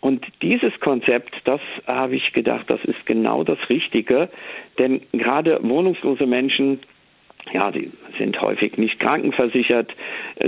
Und 0.00 0.24
dieses 0.42 0.78
Konzept, 0.80 1.34
das 1.44 1.60
habe 1.86 2.14
ich 2.14 2.32
gedacht, 2.32 2.70
das 2.70 2.82
ist 2.84 3.04
genau 3.06 3.42
das 3.42 3.58
Richtige, 3.68 4.28
denn 4.78 5.00
gerade 5.12 5.58
wohnungslose 5.62 6.26
Menschen 6.26 6.78
ja, 7.52 7.72
sie 7.72 7.90
sind 8.18 8.40
häufig 8.40 8.76
nicht 8.78 8.98
krankenversichert. 9.00 9.94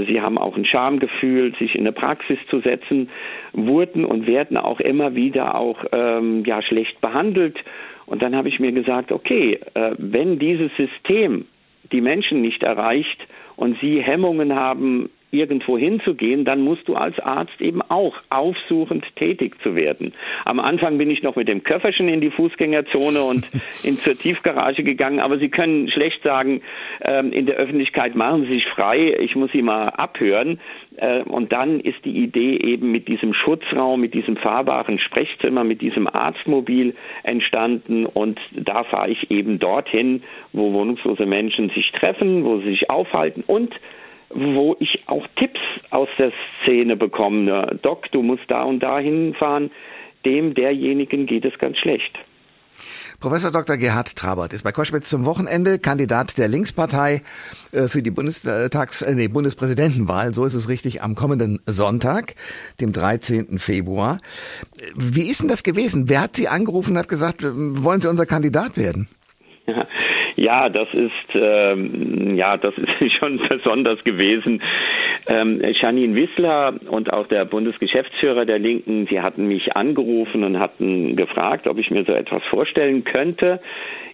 Sie 0.06 0.20
haben 0.20 0.38
auch 0.38 0.56
ein 0.56 0.64
Schamgefühl, 0.64 1.54
sich 1.56 1.74
in 1.74 1.82
eine 1.82 1.92
Praxis 1.92 2.38
zu 2.48 2.60
setzen, 2.60 3.08
wurden 3.52 4.04
und 4.04 4.26
werden 4.26 4.56
auch 4.56 4.80
immer 4.80 5.14
wieder 5.14 5.54
auch 5.54 5.84
ähm, 5.92 6.44
ja 6.44 6.62
schlecht 6.62 7.00
behandelt. 7.00 7.58
Und 8.06 8.22
dann 8.22 8.34
habe 8.34 8.48
ich 8.48 8.58
mir 8.58 8.72
gesagt, 8.72 9.12
okay, 9.12 9.60
äh, 9.74 9.92
wenn 9.98 10.38
dieses 10.38 10.70
System 10.76 11.46
die 11.92 12.00
Menschen 12.00 12.40
nicht 12.40 12.62
erreicht 12.62 13.26
und 13.56 13.78
sie 13.80 14.02
Hemmungen 14.02 14.54
haben, 14.54 15.10
irgendwo 15.30 15.78
hinzugehen, 15.78 16.44
dann 16.44 16.60
musst 16.60 16.88
du 16.88 16.94
als 16.94 17.18
Arzt 17.20 17.60
eben 17.60 17.82
auch 17.82 18.14
aufsuchend 18.30 19.04
tätig 19.16 19.60
zu 19.62 19.74
werden. 19.74 20.12
Am 20.44 20.60
Anfang 20.60 20.98
bin 20.98 21.10
ich 21.10 21.22
noch 21.22 21.36
mit 21.36 21.48
dem 21.48 21.62
Köfferchen 21.62 22.08
in 22.08 22.20
die 22.20 22.30
Fußgängerzone 22.30 23.20
und 23.22 23.46
in 23.84 23.96
zur 23.96 24.14
Tiefgarage 24.14 24.82
gegangen, 24.82 25.20
aber 25.20 25.38
Sie 25.38 25.48
können 25.48 25.88
schlecht 25.90 26.22
sagen, 26.22 26.62
ähm, 27.02 27.32
in 27.32 27.46
der 27.46 27.56
Öffentlichkeit 27.56 28.14
machen 28.14 28.46
Sie 28.46 28.54
sich 28.54 28.66
frei, 28.66 29.16
ich 29.20 29.36
muss 29.36 29.52
Sie 29.52 29.62
mal 29.62 29.88
abhören. 29.88 30.60
Äh, 30.96 31.22
und 31.22 31.52
dann 31.52 31.80
ist 31.80 32.04
die 32.04 32.22
Idee 32.22 32.56
eben 32.56 32.90
mit 32.90 33.08
diesem 33.08 33.34
Schutzraum, 33.34 34.00
mit 34.00 34.14
diesem 34.14 34.36
fahrbaren 34.36 34.98
Sprechzimmer, 34.98 35.64
mit 35.64 35.80
diesem 35.80 36.06
Arztmobil 36.06 36.94
entstanden 37.22 38.06
und 38.06 38.38
da 38.52 38.84
fahre 38.84 39.10
ich 39.10 39.30
eben 39.30 39.58
dorthin, 39.58 40.22
wo 40.52 40.72
wohnungslose 40.72 41.26
Menschen 41.26 41.70
sich 41.70 41.90
treffen, 41.92 42.44
wo 42.44 42.58
sie 42.58 42.70
sich 42.70 42.90
aufhalten 42.90 43.44
und 43.46 43.74
wo 44.32 44.76
ich 44.78 45.02
auch 45.06 45.26
Tipps 45.36 45.60
aus 45.90 46.08
der 46.18 46.32
Szene 46.62 46.96
bekomme. 46.96 47.78
Doc, 47.82 48.10
du 48.12 48.22
musst 48.22 48.44
da 48.48 48.64
und 48.64 48.80
da 48.80 48.98
hinfahren. 48.98 49.70
Dem 50.24 50.54
derjenigen 50.54 51.26
geht 51.26 51.44
es 51.44 51.58
ganz 51.58 51.78
schlecht. 51.78 52.18
Professor 53.20 53.50
Dr. 53.50 53.76
Gerhard 53.76 54.16
Trabert 54.16 54.54
ist 54.54 54.62
bei 54.62 54.72
Koschwitz 54.72 55.10
zum 55.10 55.26
Wochenende 55.26 55.78
Kandidat 55.78 56.38
der 56.38 56.48
Linkspartei 56.48 57.20
äh, 57.72 57.86
für 57.86 58.02
die 58.02 58.10
Bundestags, 58.10 59.02
äh, 59.02 59.14
nee, 59.14 59.28
Bundespräsidentenwahl, 59.28 60.32
so 60.32 60.46
ist 60.46 60.54
es 60.54 60.70
richtig, 60.70 61.02
am 61.02 61.14
kommenden 61.14 61.60
Sonntag, 61.66 62.34
dem 62.80 62.92
13. 62.92 63.58
Februar. 63.58 64.20
Wie 64.96 65.30
ist 65.30 65.42
denn 65.42 65.48
das 65.48 65.62
gewesen? 65.62 66.08
Wer 66.08 66.22
hat 66.22 66.36
Sie 66.36 66.48
angerufen 66.48 66.92
und 66.92 66.98
hat 66.98 67.08
gesagt, 67.08 67.42
wollen 67.44 68.00
Sie 68.00 68.08
unser 68.08 68.24
Kandidat 68.24 68.78
werden? 68.78 69.06
Ja, 70.36 70.68
das 70.68 70.94
ist 70.94 71.12
ähm, 71.34 72.34
ja, 72.36 72.56
das 72.56 72.74
ist 72.78 73.12
schon 73.20 73.38
besonders 73.48 74.02
gewesen. 74.04 74.62
Ähm, 75.26 75.60
Janine 75.80 76.14
Wissler 76.14 76.74
und 76.88 77.12
auch 77.12 77.26
der 77.26 77.44
Bundesgeschäftsführer 77.44 78.46
der 78.46 78.58
Linken, 78.58 79.06
sie 79.08 79.20
hatten 79.20 79.48
mich 79.48 79.76
angerufen 79.76 80.44
und 80.44 80.58
hatten 80.58 81.16
gefragt, 81.16 81.66
ob 81.66 81.78
ich 81.78 81.90
mir 81.90 82.04
so 82.04 82.12
etwas 82.12 82.42
vorstellen 82.44 83.04
könnte. 83.04 83.60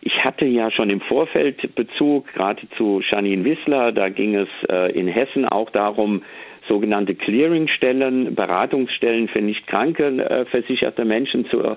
Ich 0.00 0.24
hatte 0.24 0.46
ja 0.46 0.70
schon 0.70 0.90
im 0.90 1.00
Vorfeld 1.00 1.74
Bezug 1.74 2.32
gerade 2.34 2.62
zu 2.76 3.02
Janine 3.08 3.44
Wissler. 3.44 3.92
Da 3.92 4.08
ging 4.08 4.34
es 4.34 4.48
äh, 4.68 4.92
in 4.92 5.08
Hessen 5.08 5.46
auch 5.46 5.70
darum, 5.70 6.22
sogenannte 6.68 7.14
Clearingstellen, 7.14 8.34
Beratungsstellen 8.34 9.28
für 9.28 9.40
nicht 9.40 9.66
kranke 9.66 10.06
äh, 10.06 10.44
versicherte 10.46 11.04
Menschen 11.04 11.46
zu, 11.46 11.76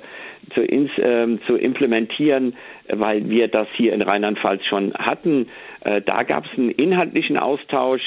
zu, 0.53 0.61
ins, 0.61 0.95
äh, 0.97 1.27
zu 1.47 1.55
implementieren, 1.55 2.55
weil 2.87 3.29
wir 3.29 3.47
das 3.47 3.67
hier 3.75 3.93
in 3.93 4.01
Rheinland-Pfalz 4.01 4.65
schon 4.65 4.93
hatten. 4.93 5.47
Äh, 5.81 6.01
da 6.01 6.23
gab 6.23 6.45
es 6.45 6.57
einen 6.57 6.71
inhaltlichen 6.71 7.37
Austausch. 7.37 8.01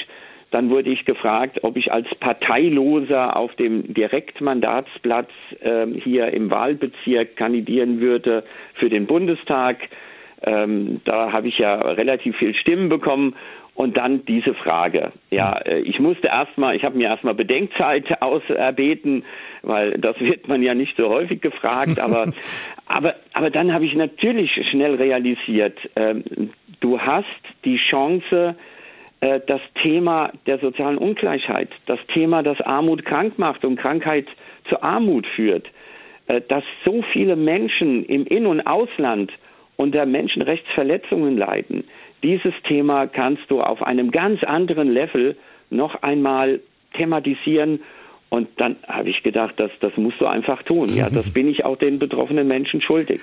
Dann 0.51 0.69
wurde 0.69 0.91
ich 0.91 1.07
gefragt, 1.07 1.61
ob 1.62 1.79
ich 1.79 1.93
als 1.93 2.07
Parteiloser 2.21 3.37
auf 3.37 3.55
dem 3.55 3.95
Direktmandatsplatz 3.95 5.31
äh, 5.61 5.87
hier 5.87 6.29
im 6.29 6.51
Wahlbezirk 6.51 7.37
kandidieren 7.37 8.01
würde 8.01 8.45
für 8.75 8.91
den 8.91 9.07
Bundestag. 9.07 9.79
Ähm, 10.45 11.01
da 11.05 11.33
habe 11.33 11.49
ich 11.49 11.59
ja 11.59 11.77
relativ 11.77 12.37
viel 12.37 12.55
Stimmen 12.55 12.89
bekommen 12.89 13.35
und 13.75 13.97
dann 13.97 14.25
diese 14.26 14.55
Frage. 14.55 15.12
Ja, 15.31 15.57
äh, 15.59 15.81
ich 15.81 15.99
musste 15.99 16.29
erstmal, 16.29 16.76
ich 16.76 16.85
habe 16.85 16.97
mir 16.97 17.09
erstmal 17.09 17.35
Bedenkzeit 17.35 18.21
auserbeten, 18.21 19.25
weil 19.62 19.93
das 19.93 20.21
wird 20.21 20.49
man 20.49 20.62
ja 20.62 20.75
nicht 20.75 20.97
so 20.97 21.09
häufig 21.09 21.41
gefragt, 21.41 21.99
aber, 21.99 22.33
aber, 22.87 23.14
aber 23.33 23.50
dann 23.50 23.73
habe 23.73 23.87
ich 23.87 23.95
natürlich 23.95 24.50
schnell 24.71 24.97
realisiert, 24.97 25.79
äh, 25.95 26.17
du 26.81 27.00
hast 27.00 27.26
die 27.64 27.79
Chance, 27.79 28.57
äh, 29.21 29.41
das 29.47 29.61
Thema 29.83 30.33
der 30.47 30.59
sozialen 30.59 30.99
Ungleichheit, 30.99 31.71
das 31.87 32.00
Thema, 32.12 32.43
das 32.43 32.61
Armut 32.61 33.05
krank 33.05 33.38
macht 33.38 33.64
und 33.64 33.76
Krankheit 33.76 34.26
zu 34.69 34.83
Armut 34.83 35.26
führt, 35.26 35.67
äh, 36.26 36.41
dass 36.47 36.64
so 36.85 37.02
viele 37.12 37.37
Menschen 37.37 38.05
im 38.05 38.26
In- 38.26 38.47
und 38.47 38.61
Ausland 38.67 39.33
unter 39.76 40.07
Menschenrechtsverletzungen 40.07 41.38
leiden, 41.38 41.85
dieses 42.23 42.55
Thema 42.67 43.07
kannst 43.07 43.43
du 43.49 43.61
auf 43.61 43.83
einem 43.83 44.11
ganz 44.11 44.43
anderen 44.45 44.88
Level 44.88 45.37
noch 45.71 46.02
einmal 46.02 46.61
thematisieren. 46.95 47.81
Und 48.29 48.49
dann 48.57 48.76
habe 48.88 49.11
ich 49.11 49.23
gedacht, 49.23 49.55
das, 49.59 49.71
das 49.81 49.93
musst 49.97 50.19
du 50.19 50.26
einfach 50.26 50.62
tun. 50.62 50.88
Ja, 50.95 51.11
das 51.11 51.31
bin 51.35 51.49
ich 51.49 51.67
auch 51.67 51.76
den 51.76 51.99
betroffenen 51.99 52.49
Menschen 52.49 52.81
schuldig. 52.81 53.21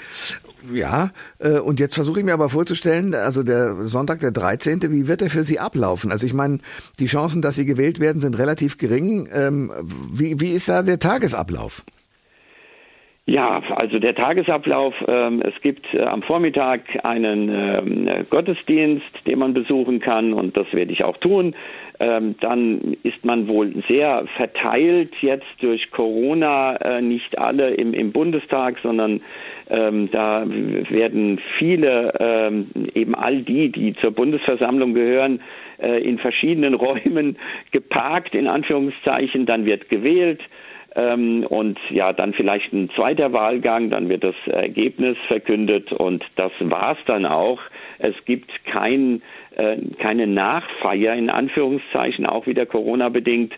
Ja, 0.71 1.09
äh, 1.39 1.59
und 1.59 1.79
jetzt 1.79 1.95
versuche 1.95 2.19
ich 2.19 2.25
mir 2.25 2.33
aber 2.33 2.49
vorzustellen, 2.49 3.15
also 3.15 3.41
der 3.41 3.87
Sonntag, 3.87 4.19
der 4.19 4.29
13., 4.29 4.81
wie 4.91 5.07
wird 5.07 5.23
er 5.23 5.31
für 5.31 5.43
Sie 5.43 5.57
ablaufen? 5.57 6.11
Also 6.11 6.27
ich 6.27 6.33
meine, 6.33 6.59
die 6.99 7.07
Chancen, 7.07 7.41
dass 7.41 7.55
Sie 7.55 7.65
gewählt 7.65 7.99
werden, 7.99 8.19
sind 8.19 8.37
relativ 8.37 8.77
gering. 8.77 9.27
Ähm, 9.33 9.71
wie, 10.11 10.39
wie 10.39 10.51
ist 10.51 10.69
da 10.69 10.83
der 10.83 10.99
Tagesablauf? 10.99 11.83
Ja, 13.29 13.61
also 13.75 13.99
der 13.99 14.15
Tagesablauf, 14.15 14.95
ähm, 15.07 15.43
es 15.45 15.53
gibt 15.61 15.93
äh, 15.93 16.01
am 16.01 16.23
Vormittag 16.23 16.81
einen 17.03 17.47
ähm, 17.47 18.25
Gottesdienst, 18.27 19.05
den 19.27 19.37
man 19.37 19.53
besuchen 19.53 19.99
kann 19.99 20.33
und 20.33 20.57
das 20.57 20.65
werde 20.73 20.91
ich 20.91 21.03
auch 21.03 21.17
tun. 21.17 21.53
Ähm, 21.99 22.33
dann 22.39 22.97
ist 23.03 23.23
man 23.23 23.47
wohl 23.47 23.71
sehr 23.87 24.25
verteilt 24.35 25.11
jetzt 25.21 25.61
durch 25.61 25.91
Corona, 25.91 26.77
äh, 26.77 27.03
nicht 27.03 27.37
alle 27.37 27.69
im, 27.75 27.93
im 27.93 28.11
Bundestag, 28.11 28.77
sondern 28.81 29.21
ähm, 29.69 30.09
da 30.11 30.43
werden 30.47 31.39
viele, 31.59 32.13
ähm, 32.19 32.69
eben 32.95 33.13
all 33.13 33.43
die, 33.43 33.71
die 33.71 33.93
zur 33.93 34.09
Bundesversammlung 34.09 34.95
gehören, 34.95 35.39
äh, 35.77 36.01
in 36.01 36.17
verschiedenen 36.17 36.73
Räumen 36.85 37.37
geparkt, 37.69 38.33
in 38.33 38.47
Anführungszeichen, 38.47 39.45
dann 39.45 39.67
wird 39.67 39.87
gewählt. 39.89 40.41
Ähm, 40.95 41.45
und 41.47 41.77
ja, 41.89 42.13
dann 42.13 42.33
vielleicht 42.33 42.73
ein 42.73 42.89
zweiter 42.95 43.31
Wahlgang, 43.31 43.89
dann 43.89 44.09
wird 44.09 44.23
das 44.23 44.35
Ergebnis 44.47 45.17
verkündet 45.27 45.91
und 45.91 46.23
das 46.35 46.51
war's 46.59 46.97
dann 47.05 47.25
auch. 47.25 47.59
Es 47.99 48.15
gibt 48.25 48.51
kein, 48.65 49.21
äh, 49.55 49.77
keine 49.99 50.25
Nachfeier 50.25 51.13
in 51.15 51.29
Anführungszeichen, 51.29 52.25
auch 52.25 52.47
wieder 52.47 52.65
Corona 52.65 53.09
bedingt. 53.09 53.53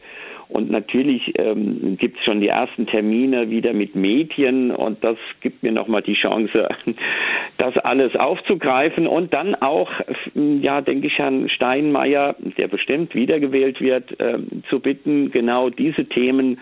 Und 0.51 0.69
natürlich 0.69 1.31
ähm, 1.39 1.95
gibt 1.97 2.19
es 2.19 2.25
schon 2.25 2.41
die 2.41 2.49
ersten 2.49 2.85
Termine 2.85 3.49
wieder 3.49 3.71
mit 3.71 3.95
Medien 3.95 4.71
und 4.71 5.01
das 5.01 5.15
gibt 5.39 5.63
mir 5.63 5.71
nochmal 5.71 6.01
die 6.01 6.15
Chance, 6.15 6.67
das 7.57 7.77
alles 7.77 8.17
aufzugreifen 8.17 9.07
und 9.07 9.33
dann 9.33 9.55
auch, 9.55 9.89
ja, 10.35 10.81
denke 10.81 11.07
ich, 11.07 11.17
Herrn 11.17 11.47
Steinmeier, 11.47 12.35
der 12.57 12.67
bestimmt 12.67 13.15
wiedergewählt 13.15 13.79
wird, 13.79 14.19
äh, 14.19 14.39
zu 14.69 14.81
bitten, 14.81 15.31
genau 15.31 15.69
diese 15.69 16.03
Themen 16.03 16.59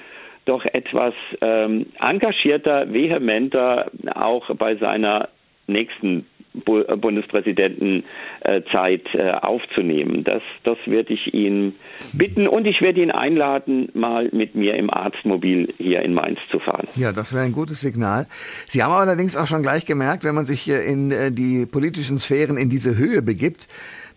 doch 0.49 0.65
etwas 0.65 1.13
ähm, 1.41 1.85
engagierter, 1.99 2.91
vehementer 2.91 3.91
auch 4.15 4.49
bei 4.55 4.75
seiner 4.75 5.29
nächsten 5.67 6.25
äh, 6.65 6.97
Bundespräsidentenzeit 6.97 9.05
äh, 9.13 9.31
aufzunehmen. 9.41 10.23
Das, 10.23 10.41
das 10.63 10.79
werde 10.87 11.13
ich 11.13 11.31
ihn 11.33 11.75
bitten 12.13 12.47
und 12.47 12.65
ich 12.65 12.81
werde 12.81 13.03
ihn 13.03 13.11
einladen, 13.11 13.89
mal 13.93 14.29
mit 14.31 14.55
mir 14.55 14.73
im 14.73 14.89
Arztmobil 14.89 15.71
hier 15.77 16.01
in 16.01 16.15
Mainz 16.15 16.39
zu 16.49 16.57
fahren. 16.57 16.87
Ja, 16.95 17.11
das 17.11 17.31
wäre 17.33 17.43
ein 17.43 17.51
gutes 17.51 17.81
Signal. 17.81 18.25
Sie 18.67 18.81
haben 18.81 18.91
allerdings 18.91 19.37
auch 19.37 19.45
schon 19.45 19.61
gleich 19.61 19.85
gemerkt, 19.85 20.23
wenn 20.23 20.33
man 20.33 20.45
sich 20.45 20.61
hier 20.61 20.81
in 20.81 21.11
äh, 21.11 21.31
die 21.31 21.67
politischen 21.67 22.17
Sphären 22.17 22.57
in 22.57 22.69
diese 22.69 22.97
Höhe 22.97 23.21
begibt, 23.21 23.67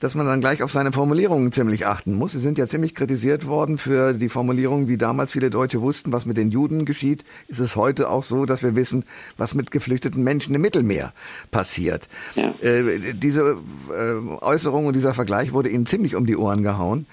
dass 0.02 0.16
man 0.16 0.26
dann 0.26 0.40
gleich 0.40 0.62
auf 0.64 0.70
seine 0.70 0.90
Formulierungen 0.90 1.52
ziemlich 1.52 1.86
achten 1.86 2.14
muss. 2.14 2.32
Sie 2.32 2.40
sind 2.40 2.58
ja 2.58 2.66
ziemlich 2.66 2.94
kritisiert 2.94 3.46
worden 3.46 3.78
für 3.78 4.14
die 4.14 4.28
Formulierung, 4.28 4.88
wie 4.88 4.96
damals 4.96 5.32
viele 5.32 5.48
Deutsche 5.48 5.80
wussten, 5.80 6.12
was 6.12 6.26
mit 6.26 6.36
den 6.36 6.50
Juden 6.50 6.84
geschieht. 6.84 7.22
Ist 7.46 7.60
es 7.60 7.76
heute 7.76 8.10
auch 8.10 8.24
so, 8.24 8.44
dass 8.44 8.64
wir 8.64 8.74
wissen, 8.74 9.04
was 9.36 9.54
mit 9.54 9.70
geflüchteten 9.70 10.24
Menschen 10.24 10.56
im 10.56 10.60
Mittelmeer 10.60 11.12
passiert? 11.52 12.08
Ja. 12.34 12.52
Äh, 12.60 13.14
diese 13.14 13.58
äh, 13.90 14.44
Äußerung 14.44 14.86
und 14.86 14.96
dieser 14.96 15.14
Vergleich 15.14 15.52
wurde 15.52 15.68
Ihnen 15.68 15.86
ziemlich 15.86 16.16
um 16.16 16.26
die 16.26 16.36
Ohren 16.36 16.64
gehauen. 16.64 17.06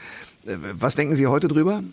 Äh, 0.47 0.55
was 0.79 0.95
denken 0.95 1.13
Sie 1.13 1.27
heute 1.27 1.47
drüber? 1.47 1.83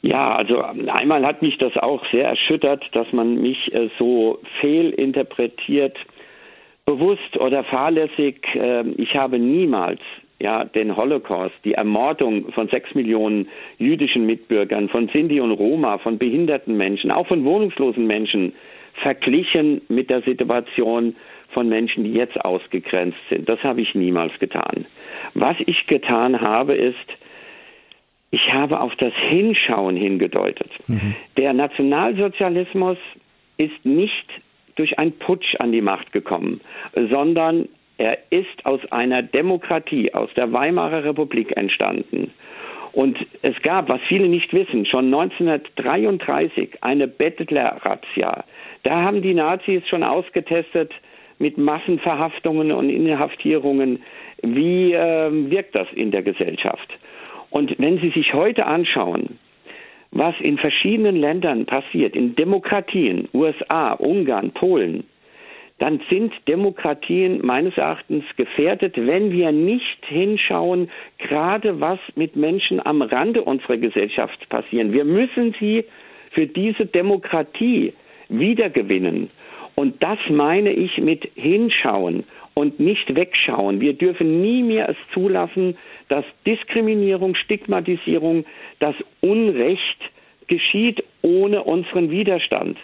Ja, 0.00 0.36
also 0.36 0.62
einmal 0.62 1.26
hat 1.26 1.42
mich 1.42 1.58
das 1.58 1.76
auch 1.76 2.02
sehr 2.12 2.28
erschüttert, 2.28 2.82
dass 2.92 3.12
man 3.12 3.42
mich 3.42 3.74
äh, 3.74 3.90
so 3.98 4.38
fehlinterpretiert 4.60 5.98
bewusst 6.86 7.36
oder 7.36 7.64
fahrlässig, 7.64 8.36
äh, 8.54 8.88
ich 8.96 9.14
habe 9.14 9.38
niemals 9.38 10.00
ja, 10.38 10.64
den 10.64 10.96
Holocaust, 10.96 11.54
die 11.64 11.74
Ermordung 11.74 12.52
von 12.52 12.68
sechs 12.68 12.94
Millionen 12.94 13.48
jüdischen 13.78 14.26
Mitbürgern, 14.26 14.88
von 14.88 15.08
Sinti 15.08 15.40
und 15.40 15.52
Roma, 15.52 15.98
von 15.98 16.18
behinderten 16.18 16.76
Menschen, 16.76 17.10
auch 17.10 17.26
von 17.26 17.44
wohnungslosen 17.44 18.06
Menschen 18.06 18.52
verglichen 19.02 19.82
mit 19.88 20.10
der 20.10 20.22
Situation 20.22 21.16
von 21.50 21.68
Menschen, 21.68 22.04
die 22.04 22.12
jetzt 22.12 22.38
ausgegrenzt 22.44 23.18
sind. 23.30 23.48
Das 23.48 23.62
habe 23.62 23.80
ich 23.80 23.94
niemals 23.94 24.38
getan. 24.38 24.86
Was 25.34 25.56
ich 25.64 25.86
getan 25.86 26.40
habe, 26.40 26.74
ist, 26.74 26.96
ich 28.30 28.52
habe 28.52 28.80
auf 28.80 28.94
das 28.96 29.14
Hinschauen 29.14 29.96
hingedeutet. 29.96 30.70
Mhm. 30.88 31.14
Der 31.36 31.52
Nationalsozialismus 31.52 32.98
ist 33.56 33.84
nicht 33.84 34.26
durch 34.76 34.98
einen 34.98 35.12
Putsch 35.18 35.56
an 35.58 35.72
die 35.72 35.80
Macht 35.80 36.12
gekommen, 36.12 36.60
sondern 36.94 37.68
er 37.98 38.18
ist 38.30 38.64
aus 38.64 38.80
einer 38.92 39.22
Demokratie, 39.22 40.12
aus 40.14 40.30
der 40.34 40.52
Weimarer 40.52 41.04
Republik 41.04 41.56
entstanden. 41.56 42.30
Und 42.92 43.18
es 43.42 43.60
gab, 43.62 43.88
was 43.88 44.00
viele 44.08 44.28
nicht 44.28 44.52
wissen, 44.54 44.86
schon 44.86 45.06
1933 45.06 46.82
eine 46.82 47.06
Bettler-Razzia. 47.06 48.44
Da 48.84 49.02
haben 49.02 49.20
die 49.20 49.34
Nazis 49.34 49.86
schon 49.88 50.02
ausgetestet 50.02 50.92
mit 51.38 51.58
Massenverhaftungen 51.58 52.72
und 52.72 52.88
Inhaftierungen, 52.88 54.02
wie 54.42 54.92
äh, 54.92 55.50
wirkt 55.50 55.74
das 55.74 55.88
in 55.94 56.10
der 56.10 56.22
Gesellschaft. 56.22 56.88
Und 57.50 57.78
wenn 57.78 57.98
Sie 58.00 58.10
sich 58.10 58.32
heute 58.32 58.64
anschauen, 58.64 59.38
was 60.18 60.34
in 60.40 60.58
verschiedenen 60.58 61.16
Ländern 61.16 61.66
passiert, 61.66 62.16
in 62.16 62.34
Demokratien, 62.34 63.28
USA, 63.32 63.92
Ungarn, 63.92 64.52
Polen, 64.52 65.04
dann 65.78 66.00
sind 66.08 66.32
Demokratien 66.48 67.44
meines 67.44 67.76
Erachtens 67.76 68.24
gefährdet, 68.36 68.94
wenn 68.96 69.30
wir 69.30 69.52
nicht 69.52 70.06
hinschauen, 70.06 70.90
gerade 71.18 71.80
was 71.80 71.98
mit 72.14 72.34
Menschen 72.34 72.84
am 72.84 73.02
Rande 73.02 73.42
unserer 73.42 73.76
Gesellschaft 73.76 74.48
passieren. 74.48 74.94
Wir 74.94 75.04
müssen 75.04 75.54
sie 75.60 75.84
für 76.30 76.46
diese 76.46 76.86
Demokratie 76.86 77.92
wiedergewinnen. 78.30 79.30
Und 79.74 80.02
das 80.02 80.18
meine 80.30 80.72
ich 80.72 80.96
mit 80.96 81.30
hinschauen 81.34 82.24
und 82.58 82.80
nicht 82.80 83.14
wegschauen. 83.14 83.82
Wir 83.82 83.92
dürfen 83.92 84.40
nie 84.40 84.62
mehr 84.62 84.88
es 84.88 84.96
zulassen, 85.12 85.76
dass 86.08 86.24
Diskriminierung, 86.46 87.34
Stigmatisierung, 87.34 88.46
das 88.78 88.94
Unrecht 89.20 89.98
geschieht 90.46 91.04
ohne 91.20 91.62
unseren 91.64 92.10
Widerstand. 92.10 92.78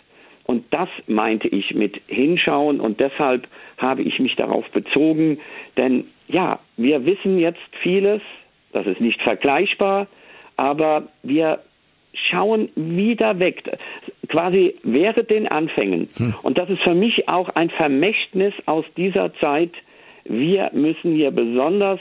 Und 0.45 0.67
das 0.75 0.91
meinte 1.07 1.49
ich 1.49 1.75
mit 1.75 1.99
hinschauen 2.07 2.81
und 2.81 3.01
deshalb 3.01 3.49
habe 3.79 4.03
ich 4.03 4.19
mich 4.19 4.37
darauf 4.37 4.69
bezogen, 4.73 5.41
denn 5.79 6.05
ja, 6.29 6.59
wir 6.77 7.07
wissen 7.07 7.39
jetzt 7.39 7.61
vieles, 7.83 8.21
das 8.73 8.87
ist 8.87 9.01
nicht 9.01 9.23
vergleichbar, 9.23 10.07
aber 10.57 11.09
wir 11.23 11.61
schauen 12.13 12.69
wieder 12.75 13.39
weg, 13.39 13.63
quasi 14.33 14.75
während 14.83 15.31
den 15.31 15.47
Anfängen. 15.47 16.09
Hm. 16.17 16.35
Und 16.43 16.57
das 16.59 16.69
ist 16.71 16.83
für 16.83 16.95
mich 16.95 17.29
auch 17.29 17.51
ein 17.51 17.69
Vermächtnis 17.71 18.55
aus 18.65 18.87
dieser 18.97 19.33
Zeit. 19.35 19.73
Wir 20.25 20.71
müssen 20.73 21.15
hier 21.15 21.31
besonders 21.31 22.01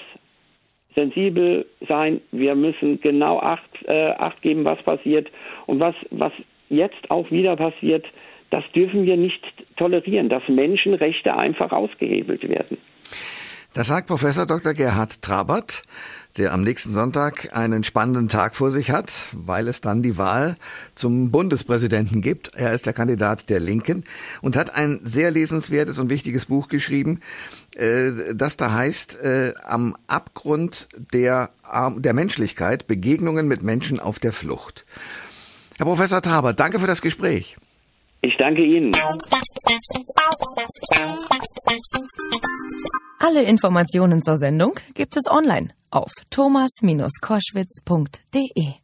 sensibel 0.96 1.66
sein. 1.88 2.22
Wir 2.32 2.56
müssen 2.56 3.02
genau 3.02 3.40
acht, 3.40 3.70
äh, 3.86 4.12
acht 4.12 4.42
geben, 4.42 4.64
was 4.64 4.82
passiert. 4.82 5.30
Und 5.66 5.82
was, 5.82 5.96
was 6.10 6.32
jetzt 6.70 7.12
auch 7.12 7.30
wieder 7.32 7.58
passiert, 7.58 8.06
das 8.50 8.64
dürfen 8.74 9.06
wir 9.06 9.18
nicht 9.18 9.42
tolerieren, 9.76 10.30
dass 10.30 10.44
Menschenrechte 10.48 11.36
einfach 11.36 11.72
ausgehebelt 11.74 12.48
werden. 12.48 12.78
Das 13.74 13.88
sagt 13.88 14.08
Professor 14.08 14.46
Dr. 14.46 14.74
Gerhard 14.74 15.22
Trabert, 15.22 15.84
der 16.38 16.54
am 16.54 16.64
nächsten 16.64 16.92
Sonntag 16.92 17.56
einen 17.56 17.84
spannenden 17.84 18.28
Tag 18.28 18.56
vor 18.56 18.72
sich 18.72 18.92
hat, 18.92 19.12
weil 19.34 19.68
es 19.68 19.82
dann 19.82 20.02
die 20.02 20.18
Wahl 20.18 20.58
zum 20.96 21.32
Bundespräsidenten 21.32 22.22
gibt. 22.22 22.56
Er 22.56 22.74
ist 22.74 22.86
der 22.86 22.94
Kandidat 22.94 23.50
der 23.50 23.60
Linken 23.60 24.04
und 24.42 24.56
hat 24.56 24.76
ein 24.76 25.00
sehr 25.04 25.32
lesenswertes 25.32 26.00
und 26.00 26.10
wichtiges 26.10 26.46
Buch 26.46 26.68
geschrieben, 26.68 27.20
äh, 27.76 28.34
das 28.34 28.58
da 28.58 28.74
heißt 28.74 29.20
äh, 29.20 29.54
Am 29.64 29.96
Abgrund 30.08 30.88
der, 31.14 31.52
der 31.98 32.14
Menschlichkeit, 32.14 32.88
Begegnungen 32.88 33.48
mit 33.48 33.64
Menschen 33.64 34.00
auf 34.00 34.20
der 34.20 34.34
Flucht. 34.34 34.86
Herr 35.78 35.86
Professor 35.86 36.22
Trabert, 36.22 36.60
danke 36.60 36.80
für 36.80 36.88
das 36.88 37.02
Gespräch. 37.02 37.58
Ich 38.24 38.38
danke 38.38 38.64
Ihnen. 38.64 38.92
Alle 43.20 43.44
Informationen 43.44 44.22
zur 44.22 44.38
Sendung 44.38 44.80
gibt 44.94 45.18
es 45.18 45.26
online 45.30 45.70
auf 45.90 46.12
thomas-koschwitz.de. 46.30 48.81